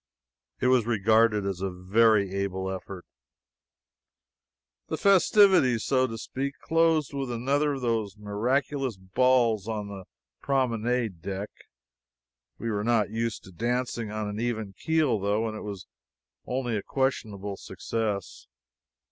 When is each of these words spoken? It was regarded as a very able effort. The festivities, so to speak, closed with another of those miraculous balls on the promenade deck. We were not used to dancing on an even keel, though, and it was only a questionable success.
It 0.59 0.65
was 0.65 0.87
regarded 0.87 1.45
as 1.45 1.61
a 1.61 1.69
very 1.69 2.33
able 2.33 2.71
effort. 2.71 3.05
The 4.87 4.97
festivities, 4.97 5.83
so 5.85 6.07
to 6.07 6.17
speak, 6.17 6.55
closed 6.59 7.13
with 7.13 7.29
another 7.31 7.73
of 7.73 7.81
those 7.81 8.17
miraculous 8.17 8.97
balls 8.97 9.67
on 9.67 9.89
the 9.89 10.05
promenade 10.41 11.21
deck. 11.21 11.51
We 12.57 12.71
were 12.71 12.83
not 12.83 13.11
used 13.11 13.43
to 13.43 13.51
dancing 13.51 14.09
on 14.09 14.27
an 14.27 14.39
even 14.39 14.73
keel, 14.73 15.19
though, 15.19 15.47
and 15.47 15.55
it 15.55 15.61
was 15.61 15.85
only 16.47 16.75
a 16.75 16.81
questionable 16.81 17.55
success. 17.55 18.47